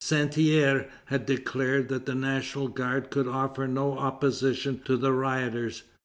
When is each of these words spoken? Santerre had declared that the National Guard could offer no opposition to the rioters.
Santerre 0.03 0.89
had 1.05 1.27
declared 1.27 1.87
that 1.89 2.07
the 2.07 2.15
National 2.15 2.67
Guard 2.69 3.11
could 3.11 3.27
offer 3.27 3.67
no 3.67 3.99
opposition 3.99 4.81
to 4.85 4.97
the 4.97 5.13
rioters. 5.13 5.83